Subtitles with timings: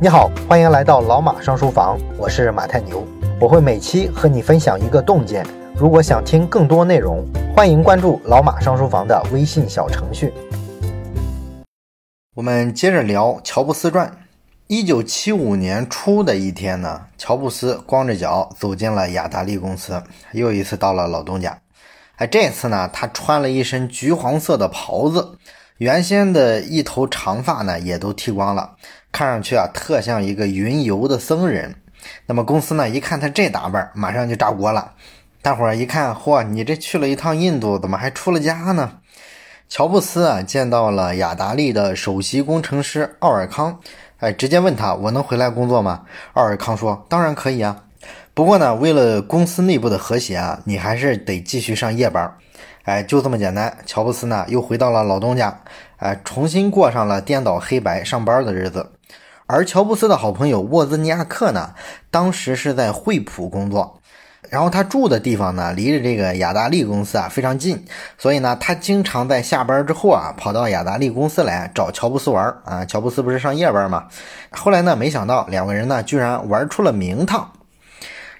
[0.00, 3.06] 你好，欢迎来到老马上书房，我是马太牛，
[3.40, 5.44] 我会每期和你分享一个洞见。
[5.76, 7.26] 如果想听更多内容，
[7.56, 10.32] 欢迎关注老马上书房的微信小程序。
[12.34, 14.08] 我们接着聊《乔布斯传》。
[14.68, 21.58] 一九七五年初的一天呢，乔布斯光着脚走进了雅达利公司，又一次到了老东家。
[22.16, 25.38] 哎，这次呢，他穿了一身橘黄色的袍子，
[25.78, 28.76] 原先的一头长发呢也都剃光了。
[29.10, 31.76] 看上去啊，特像一个云游的僧人。
[32.26, 34.92] 那么公司呢，一看他这打扮，马上就炸锅了。
[35.40, 38.98] 大伙儿一看，嚯，你这去了一趟印度，怎么还出了家呢？
[39.68, 43.80] 乔布斯啊，见到了雅达利的首席工程师奥尔康，
[44.18, 47.84] 哎，直接问他：“我能回来工作吗？”奥尔康说：“当然可以啊，
[48.34, 52.34] 不过呢，为了公司内部的和谐啊，你还是得继续上夜班。”
[52.88, 53.76] 哎，就这么简单。
[53.84, 55.60] 乔布斯呢，又回到了老东家，
[55.98, 58.92] 哎，重新过上了颠倒黑白上班的日子。
[59.46, 61.74] 而乔布斯的好朋友沃兹尼亚克呢，
[62.10, 64.00] 当时是在惠普工作，
[64.48, 67.84] 然后他住的地方呢，离着这个雅达利公司啊非常近，
[68.16, 72.86] 所以呢，他经常在下班之后啊，跑到雅达利公司来找乔布斯玩啊。
[72.86, 74.06] 乔布斯不是上夜班吗？
[74.52, 77.52] 后来呢，没想到两个人呢，居然玩出了名堂。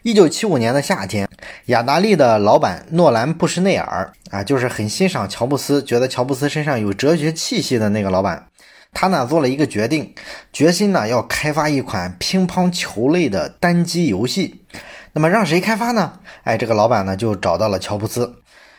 [0.02, 1.28] 一九七五年的夏天，
[1.66, 8.46] 雅达利的老板诺兰布什内尔啊，就是很欣赏乔布斯，觉得乔布斯身上有哲学气息的那个老板。
[8.92, 10.14] 他呢做了一个决定，
[10.52, 14.62] 决心呢要开发一款乒乓球类的单机游戏。
[15.14, 16.12] 那么让谁开发呢？
[16.44, 18.36] 哎，这个老板呢就找到了乔布斯。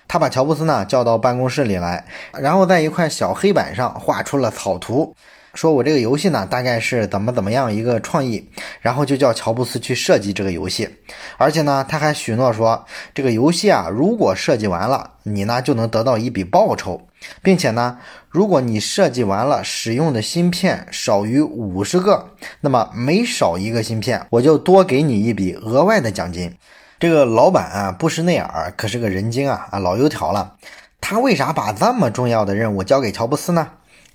[0.07, 5.13] 他把乔布斯呢叫到办公室里来，然后在一块小黑板上画出了草图，
[5.59, 8.47] 说我这个游戏呢大概是怎么怎么样一个创意，
[8.79, 10.87] 然后就叫乔布斯去设计这个游戏。
[11.35, 17.01] 而且呢他还许诺说，这个游戏啊如果设计完了，你呢就能得到一笔报酬。
[17.43, 17.97] 并且呢，
[18.29, 22.29] 如果你设计完了使用的芯片少于五十个，
[22.61, 26.55] 那么每少一个芯片，我就多给你一笔额外的奖金。
[26.97, 30.53] 这个老板啊，布什内尔可是个人精啊啊，老油条了。
[31.01, 33.67] 他为啥把这么重要的任务交给乔布斯呢？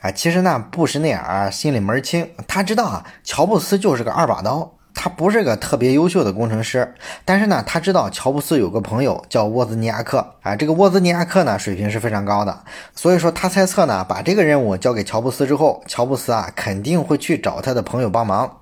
[0.05, 4.71] 啊，其实呢，布什内尔心里门儿清，他知道啊，乔布斯就是个二把刀。
[4.93, 6.95] 他不是个特别优秀的工程师，
[7.25, 12.57] 但是呢，他知道乔布斯有个朋友叫沃兹尼亚克啊，这个沃兹尼亚克呢水平是非常高的，
[12.95, 18.59] 所以说他猜测呢，把这个任务交给乔布斯之后，乔布斯啊肯定会去找他的朋友帮忙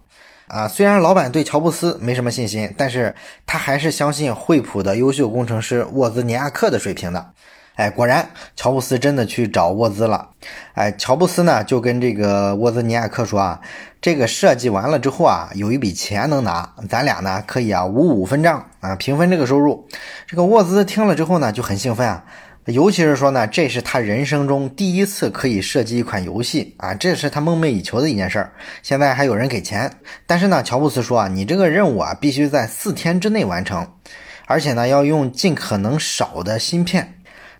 [0.46, 0.68] 啊。
[0.68, 3.14] 虽然老板对乔布斯没什么信心，但是
[3.44, 7.32] 他还是相信惠普的优秀工程师沃兹尼亚克的水平的。
[7.74, 10.28] 哎，果然，乔布斯真的去找沃兹了。
[10.74, 13.60] 哎，乔布斯呢就跟这个沃兹尼亚克说啊，
[14.00, 19.88] 这个设计完了之后啊，有一笔钱能拿，咱俩呢可以啊五五分账啊，平分这个收入。
[20.26, 22.22] 这个沃兹听了之后呢就很兴奋啊，
[22.66, 28.52] 尤其是说呢，这是他人生中第一次可以设计一款游戏啊，这是他梦寐以求的一件事儿。
[28.82, 29.90] 现在还有人给钱，
[30.26, 33.88] 但是呢，乔布斯说啊，你这个任务啊必须在四天之内完成，
[34.46, 37.14] 而且呢要用尽可能少的芯片。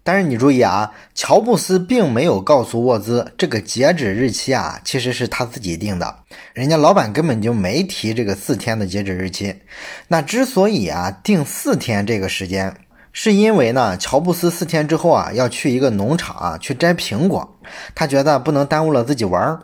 [0.04, 6.16] 但是你注意啊，乔布斯并没有告诉沃兹这个截止日期啊，其实是他自己定的。
[6.54, 9.54] 人家老板根本就没提这个四天的截止日期。
[10.08, 12.74] 那之所以啊定四天这个时间，
[13.12, 17.56] 是因为呢，乔布斯四天之后啊要去一个农场啊去摘苹果，
[17.94, 19.60] 他觉得不能耽误了自己玩儿，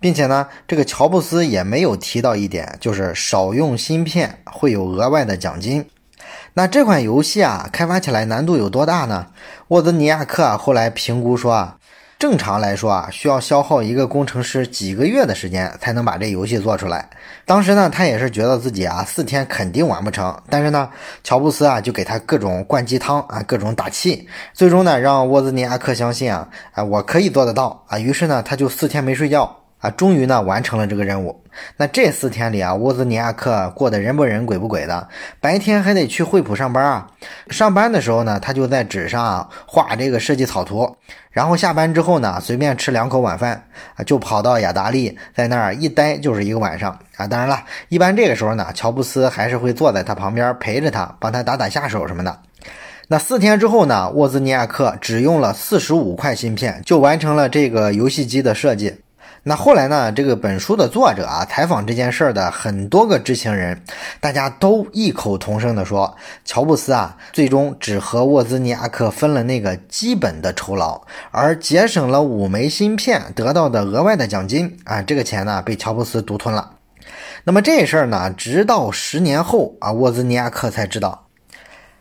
[0.00, 5.86] 并且呢，这个乔布斯也没有提到一点，就是少用芯片会有额外的奖金。
[6.58, 9.28] 那这款游戏啊，开发起来难度有多大呢？
[9.68, 11.76] 沃兹尼亚克啊，后来评估说啊，
[12.18, 17.08] 正常来说啊，需要消耗一个工程师几个月的时间才能把这游戏做出来。
[17.46, 20.36] 当时呢，他也是觉得自己啊，四天肯定完不成。
[20.50, 20.90] 但是呢，
[21.22, 27.96] 乔布斯啊，就给他各种灌鸡汤啊，各种打气，最终呢，让沃兹尼亚克相信啊，啊，我可以做得到啊。
[28.00, 29.57] 于是呢，他就四天没睡觉。
[29.80, 31.40] 啊，终于呢完成了这个任务。
[31.76, 35.08] 那这四天里啊，沃兹尼亚克过得人不人鬼不鬼的。
[35.40, 37.06] 白天还得去惠普上班啊。
[37.50, 40.96] 上班的时候呢，他就在纸上画这个设计草图。
[41.30, 43.64] 然后下班之后呢，随便吃两口晚饭
[43.96, 47.26] 啊，就跑到雅达利，在那儿一待就是一个晚上啊。
[47.26, 52.40] 当然了，一般这个时候呢，乔布斯还是会坐在他旁边陪着他，帮他打打下手什么的。
[53.08, 58.96] 那四天之后呢，沃兹尼亚克只用了四十五块芯片，就完成了这个游戏机的设计。
[59.48, 60.12] 那后来呢？
[60.12, 63.82] 这个本书的作者啊，采访这件事儿的很多个知情人，
[64.20, 66.14] 大家都异口同声的说，
[66.44, 71.00] 乔布斯啊，最终只和沃兹尼亚克分了那个基本的酬劳，
[71.30, 76.72] 而节省了五枚芯片得到的额外的奖金啊，这个钱呢被乔布斯独吞了。
[77.44, 81.24] 那么这事儿呢，直到十年后啊，沃兹尼亚克才知道。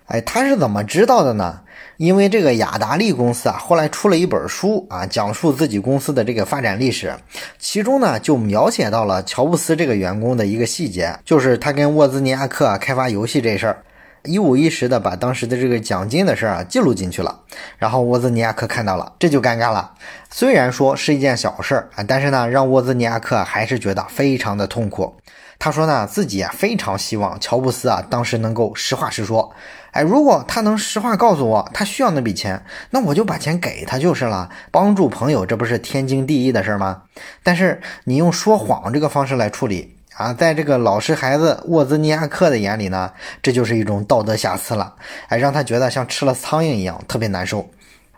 [0.07, 1.61] 哎，他是怎么知道的呢？
[1.97, 7.15] 因为这个雅达利公司啊，后来出了一本书啊，讲述自己公司的这个发展历史，
[7.57, 13.83] 其中呢就描写到了乔布斯这个员工的一个细节，就是他跟沃兹尼亚克啊开发游戏这事儿，
[14.23, 17.39] 一五一十的把当时的这个奖金的事儿啊记录进去了，
[17.79, 19.94] 然后沃兹尼亚克看到了，这就尴尬了。
[20.29, 25.15] 虽然说是一件小事儿啊，但是呢，让沃兹尼亚克还是觉得非常的痛苦。
[25.59, 29.51] 他说呢，自己啊非常希望乔布斯啊当时能够实话实说，
[29.92, 34.50] 哎，如果他能实话告诉我他需要那笔钱，那我就把钱给他就是了。
[34.71, 37.01] 帮助朋友，这不是天经地义的事吗？
[37.42, 43.12] 但是你用说谎这个方式来处理啊，在这个老实孩子沃兹尼亚克的眼里呢，
[43.42, 44.94] 这就是一种道德瑕疵了，
[45.30, 47.68] 哎，让他觉得像吃了苍蝇一样，特别难受。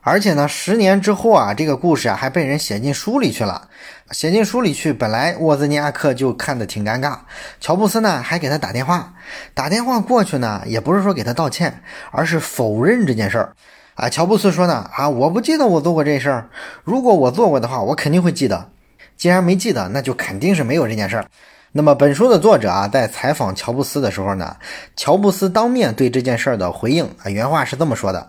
[0.10, 3.68] 而且呢，十年之后啊，这个故事啊还被人写进书里去了。
[4.10, 7.16] 写进书里去，本来沃兹尼亚克就看得挺尴尬，
[7.62, 9.14] 乔布斯呢还给他打电话，
[9.54, 13.54] 打电话过去呢，也不是说给他道歉，而是否认这件事儿。
[13.94, 16.50] 啊，乔布斯说呢，啊，我不记得我做过这事儿，
[16.84, 18.68] 如果我做过的话，我肯定会记得。
[19.16, 21.26] 既然没记得，那就肯定是没有这件事儿。
[21.72, 24.56] 那么本书的作者啊，在采访乔布斯的时候呢，
[24.96, 28.28] 乔布斯当面对这件事儿的回应啊，原话是这么说的：“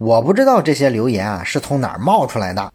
[0.00, 2.72] 我不知道这些流言啊是从哪儿冒出来的，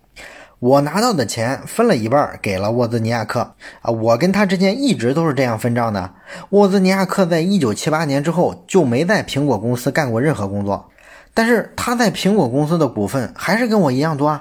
[0.59, 6.11] 我拿到的钱分了一半给了沃兹尼亚克啊，我跟他之间一直都是这样分账的。
[6.49, 10.91] 沃兹尼亚克在一九七八年之后就没在苹果公司干过任何工作，
[11.33, 14.39] 但是他在苹果公司的股份还是跟我一样多。”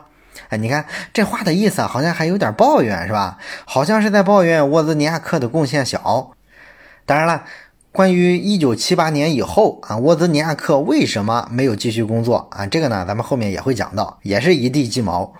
[0.50, 0.84] 哎，你看
[1.14, 3.38] 这话的意思好像还有点抱怨，是吧？
[3.64, 6.32] 好像是在抱怨沃兹尼亚克的贡献小。
[7.06, 7.44] 当然了，
[7.94, 12.66] 关于一九七八年以后啊，沃兹尼亚克为什么没有继续工作啊？
[12.66, 15.32] 这个呢，咱们后面也会讲到，也是一地鸡毛。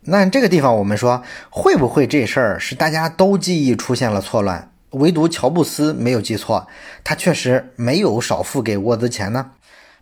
[0.00, 6.66] 那这个地方我们说，会不会这事儿是大家都记忆出现了错乱，唯独乔布斯没有记错，
[7.04, 9.50] 他确实没有少付给沃兹钱呢？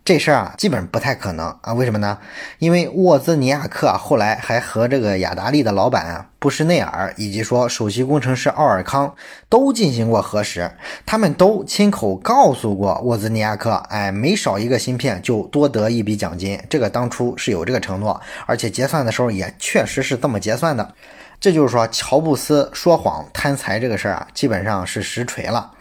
[0.03, 1.73] 这事儿啊，基本不太可能啊！
[1.73, 2.17] 为什么呢？
[2.57, 9.13] 因为沃兹尼亚克后来还和这个雅达利的老板啊布什内尔，以及说首席工程师奥尔康
[9.47, 10.71] 都进行过核实，
[11.05, 16.59] 他们都亲口告诉过沃兹尼亚克，哎，每少一个芯片就多得一笔奖金。
[16.67, 20.95] 这个当初是有这个承诺，而且结算的时候也确实是这么结算的。
[21.39, 25.71] 这就是说，乔布斯说谎贪财这个事儿啊，基本上是实锤了。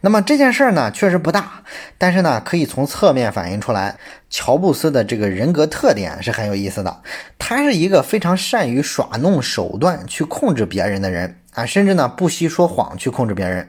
[0.00, 1.62] 那么这件事儿呢，确实不大，
[1.98, 3.96] 但是呢，可以从侧面反映出来，
[4.28, 7.02] 乔布斯的这个人格特点是很有意思的。
[7.38, 13.68] 他是一个非常善于耍弄手段去控制别人的人啊，甚至呢不惜说谎去控制别人。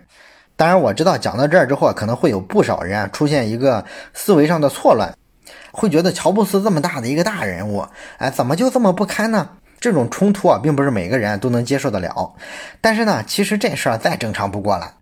[0.58, 5.14] 当然，我知道讲到这儿之后，可能会有不少人啊出现一个思维上的错乱，
[5.72, 7.86] 会觉得乔布斯这么大的一个大人物，
[8.18, 9.50] 哎，怎么就这么不堪呢？
[9.82, 12.34] 这种冲突啊，并不是每个人都能接受得了。
[12.80, 14.94] 但是呢，其实这事儿再正常不过了。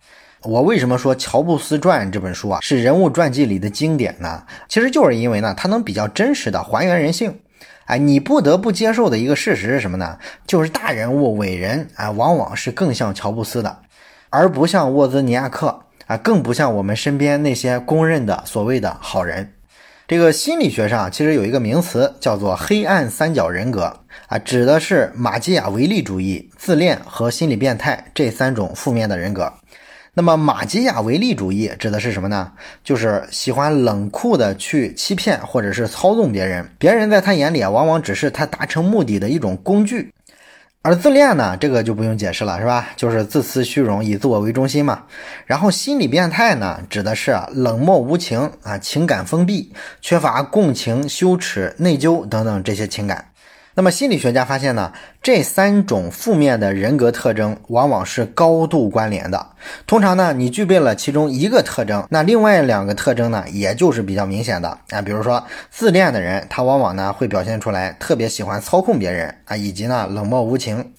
[0.45, 4.43] 我为什么说《乔布斯传》这本书啊是人物传记里的经典呢？
[4.67, 7.39] 其实就是因为呢，它能比较真实的还原人性。
[7.85, 10.17] 哎，你不得不接受的一个事实是什么呢？
[10.45, 13.77] 就是大人物伟人啊，往往是更像乔布斯的，
[14.29, 19.53] 而不像沃兹尼亚克啊，更不像我们身边那些公认的所谓的好人。
[20.05, 29.51] 这个心理学上其实有一个名词叫做“黑暗三角人格”啊，指的是马基雅维利主义、自恋和心理变态这三种负面的人格。
[30.15, 32.51] 那么马基雅维利主义指的是什么呢？
[32.83, 40.13] 就是喜欢冷酷的去欺骗或者是操纵别人，别人在他眼里啊，往往只是他达成目的的一种工具。
[40.83, 42.89] 而自恋呢，这个就不用解释了，是吧？
[42.95, 45.03] 就是自私、虚荣、以自我为中心嘛。
[45.47, 53.25] 然后心理变态呢，指的是冷漠无情啊，情感封闭，缺乏共情、羞耻、内疚等等这些情感。
[53.75, 59.47] 那么心理学家发现呢，这三种负面的人格特征往往是高度关联的。
[59.87, 65.01] 通常呢，你具备了其中一个特征，那另外两个特征呢，也就是比较明显的啊。
[65.01, 70.93] 比如说自恋的人，他往往呢会表现出来特别喜欢操控别人啊，以及呢冷漠无情。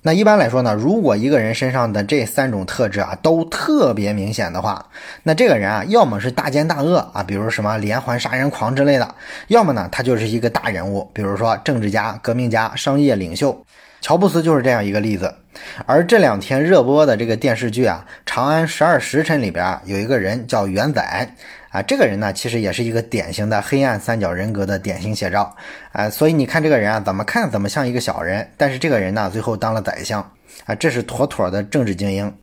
[0.00, 4.86] 那一般来说呢，如果一个人身上的这三种特质啊都特别明显的话，
[5.24, 9.06] 那这个人啊，要么是大奸大恶啊，比如什么连环杀人狂之类的；
[9.48, 13.64] 要么呢，他就是一个大人物，比如说政治家、革命家、商业领袖。
[14.00, 15.34] 乔布斯就是这样一个例子。
[15.84, 21.34] 而这两天热播的这个电视剧啊，《长安十二时辰》里边有一个人叫元载。
[21.70, 25.54] 啊，这个人呢，其实也是一个典型的黑暗三角人格的典型写照
[25.92, 26.08] 啊。
[26.08, 30.20] 所以你看这个人啊，怎么看怎么像一个小人，但是这个人呢，最后当了宰相
[30.64, 32.34] 啊，这是妥妥的政治精英。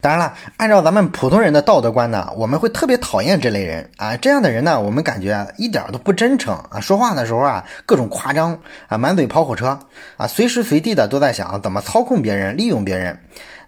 [0.00, 4.14] 当然了，按照咱们普通人的道德观呢，我们会特别讨厌这类人啊。
[4.18, 9.78] 这样的人呢，我们感觉一点都不真诚啊，说话的时候啊，各种夸张啊，满嘴跑火车
[10.18, 13.18] 啊，随时随地的都在想怎么操控别人、利用别人。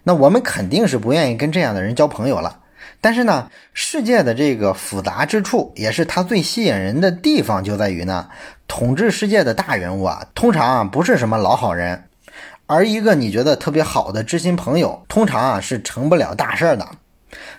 [0.03, 2.59] 那我们肯定是不愿意跟这样的人交朋友了。
[3.07, 8.27] 但是呢，世界的这个复杂之处，也是它最吸引人的地方，就在于呢，
[8.67, 12.03] 统治世界的大人物啊，通常啊不是什么老好人，
[12.65, 16.85] 而一个你觉得特别好的知心朋友，通常啊是成不了大事儿的。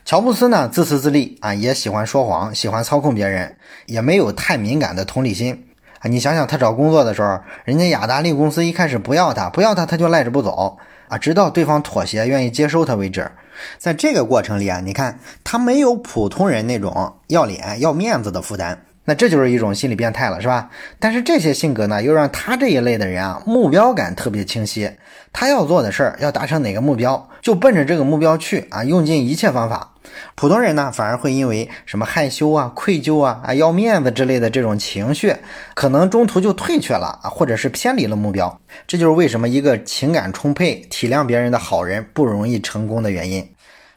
[0.04, 5.68] 乔布斯呢，自私自利啊，也喜欢说谎，喜欢操控别人，也没有太敏感的同理心
[6.00, 6.08] 啊。
[6.08, 10.76] 你想想，他找工作的时候，人家雅达利公司一开始不要他，不要他，他就赖着不走
[11.08, 13.30] 啊，直到对方妥协，愿意接收他为止。
[13.78, 20.70] 在这个过程里啊，你看他没有普通人那种要脸要面子的负担，那这就是一种心理变态了，是吧？
[20.98, 24.90] 但是这些性格呢，又让他这一类的人啊，目标感特别清晰。
[25.40, 29.92] 他要做的事儿，要达成哪个目标，就奔着这个目标去啊，用尽一切方法。
[30.34, 35.32] 普通人呢，反而会因为什么害羞啊、愧疚啊、啊要面子之类的这种情绪，
[35.74, 38.60] 可能中途就退却了啊，或者是偏离了目标。
[38.88, 43.48] 这就是为什么一个情感充沛、体谅别人的好人不容易成功的原因。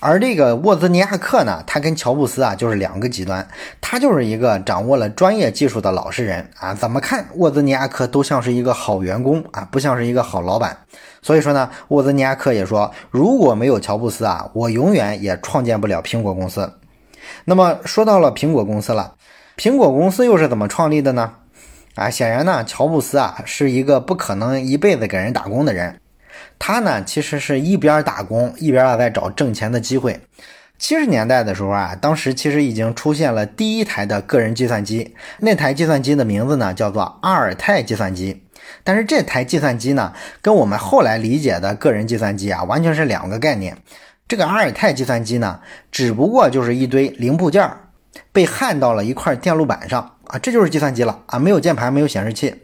[0.04, 3.48] 而这个沃兹尼亚克呢，他跟乔布斯啊就是两个极端，
[3.80, 10.76] 他就是一个掌握了专业技术的老实人啊，怎么看沃兹尼亚克都像是一个好员工啊，不像是一个好老板。
[11.22, 16.74] 所以说呢，沃兹尼亚克也说，如果没有乔布斯啊，我永远也创建不了苹果公司。
[17.46, 19.14] 那么说到了苹果公司了，
[19.56, 21.32] 苹果公司又是怎么创立的呢？
[21.94, 26.00] 啊，显然呢，乔布斯啊是一个不可能一辈子给人打工的人。
[26.60, 30.20] 他呢，其实是一边打工一边啊在找挣钱的机会。
[30.78, 38.44] 七十年代的时候啊，当时其实已经出现了第一台的个人计算机，那台计算机的名字呢叫做阿尔泰计算机。
[38.84, 43.78] 但是这台计算机呢，跟我们后来理解的个人计算机啊，完全是两个概念。
[44.28, 45.60] 这个阿尔泰计算机呢，
[45.92, 47.70] 只不过就是一堆零部件
[48.32, 52.56] 被焊到了一块电路板上啊，这就是计算机了啊，没有键盘，没有显示器。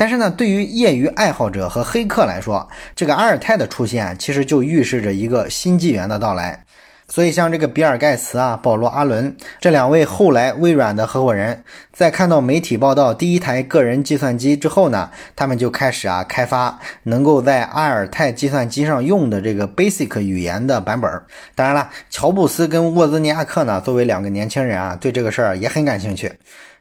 [0.00, 2.66] 但是呢，对于业余爱好者和黑客来说，
[2.96, 6.64] 这个阿尔泰的出现其实就预示着一个新纪元的到来。
[7.06, 21.10] 所以，像这个比尔盖茨啊、保罗阿伦这两位后来微软的合伙人，在看到媒体报道第一台个人计算机之后呢，他们就开始啊开发能够在阿尔泰计算机上用的这个 Basic 语言的版本。
[21.54, 26.32] 当然了，乔布斯跟沃兹尼亚克呢，作为两个年轻人啊，对这个事儿也很感兴趣。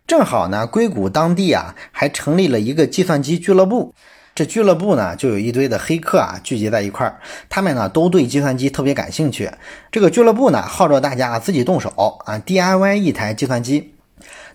[0.10, 3.94] 正好呢，硅谷当地啊还成立了一个计算机俱乐部，
[4.34, 9.52] 这俱乐部呢就有一堆的黑客啊聚集在一块儿，他们呢都对计算机特别感兴趣。
[9.92, 11.94] 这个俱乐部呢号召大家自己动手
[12.26, 13.94] 啊 DIY 一台计算机。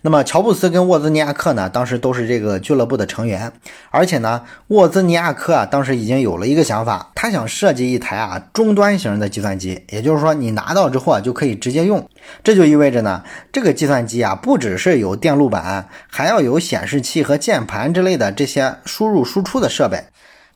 [0.07, 3.51] 那么，乔布斯跟沃兹尼亚克呢，当时都是这个俱乐部的成员，
[3.91, 12.07] 而且呢，沃兹尼亚克啊，当时已经有了一个想法，他想设计一台啊终端型的计算机，也就是说，你拿到之后啊就可以直接用。
[12.43, 20.05] 这就意味着呢，这个计算机啊，不只是有电路板，还要有显示器和键盘之类的这些输入输出的设备。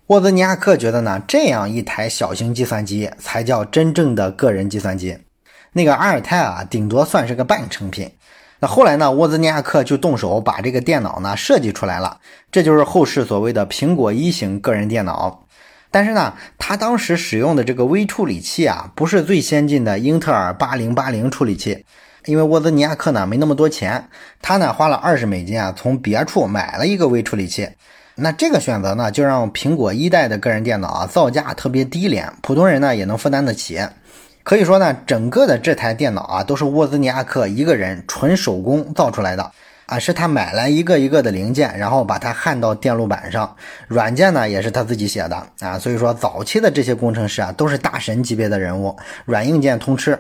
[0.09, 5.17] 沃兹尼亚克觉得呢，这样一台小型计算机才叫真正的个人计算机，
[5.73, 8.11] 那个阿尔泰啊，顶多算是个半成品。
[8.61, 9.13] 那后来呢？
[9.13, 12.19] 沃兹尼亚克就动手把这个电脑呢设计出来了，
[12.51, 15.45] 这就是后世所谓的苹果一型个人电脑。
[15.93, 21.85] 但是呢，他当时使用的这个微处理器啊，不是最先进的英特尔八零八零处理器，
[22.25, 24.09] 因为沃兹尼亚克呢没那么多钱，
[24.43, 27.69] 他呢花了二十美金啊，从别处买了一个微处理器。
[28.17, 33.81] 那这个选择呢，就让苹果一代的个人电脑啊造价特别低廉，普通人呢也能负担得起。
[34.49, 39.53] 可以说呢，整个的这台电脑啊，都是沃兹尼亚克一个人纯手工造出来的
[39.85, 43.55] 啊，是他买来一个一个的零件，然后把它焊到电路板上，
[43.89, 45.79] 软件呢也是他自己写的啊。
[45.79, 50.19] 所以说，早期的这些工程师啊，都是大神级别的人物，软硬件通吃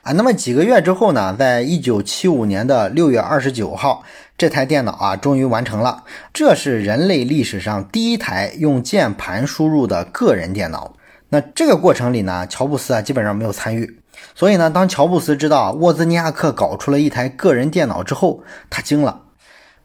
[0.00, 0.10] 啊。
[0.12, 4.02] 那么几个月之后呢，在一九七五年的六月二十九号，
[4.38, 6.02] 这台电脑啊，终于完成了，
[6.32, 10.94] 这是人类历史上第一台用键盘输入的个人电脑。
[11.28, 14.00] 那这个过程里呢，乔布斯啊基本上没有参与，
[14.34, 19.22] 所以呢，当乔布斯知道沃兹尼亚克搞出了一台个人电脑之后，他惊了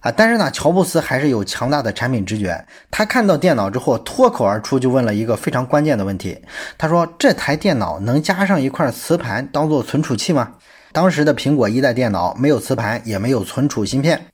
[0.01, 0.11] 啊！
[0.11, 6.39] 但是呢，乔布斯还是有强大的产品直觉，他看到电脑之后脱口而出就问了一个非常关键的问题，
[6.77, 10.53] 他说：“这台电脑能加上一块磁盘当做存储器吗？”
[10.93, 14.27] 当时的苹果一代电脑没有磁盘，也没有存储芯片。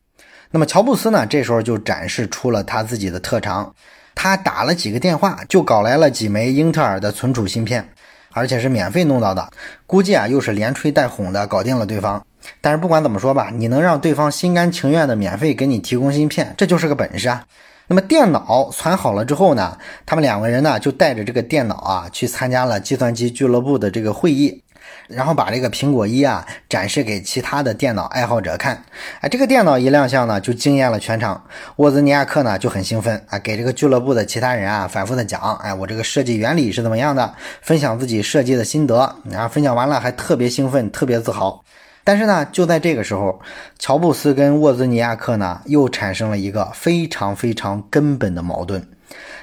[0.52, 3.74] 那么乔布斯呢，这时候就展示出了他自己的特长。
[4.20, 7.88] 他打了几个电话，就搞来了几枚英特尔的存储芯片，
[8.34, 9.48] 而且是免费弄到的。
[9.86, 12.26] 估计啊，又是连吹带哄的搞定了对方。
[12.60, 17.46] 但是不管怎么说吧，你能让对方心甘情愿的免费给你提供芯片，这就是个本事啊。
[17.88, 24.64] 那么电脑攒好了之后呢，他们两个人呢就带着这个电脑啊去参加了计算机俱乐部的这个会议。
[25.08, 28.84] 然后把这个苹果一啊展示给其他的电脑爱好者看。
[29.22, 31.44] 哎，这个电脑一亮相呢，就惊艳了全场。
[31.78, 39.16] 沃兹尼亚克呢就很兴奋啊，给这个俱乐部的其他人啊反复的讲，哎，我这个设计原理是怎么样的，分享自己设计的心得。
[39.30, 41.64] 然后分享完了还特别兴奋，特别自豪。
[42.04, 43.42] 但是呢，就在这个时候，
[43.78, 48.88] 乔布斯跟沃兹尼亚克呢又产生了一个非常非常根本的矛盾。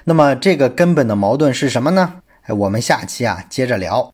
[0.05, 2.15] 那么这个根本的矛盾是什么呢？
[2.47, 4.14] 哎，我们下期啊接着聊。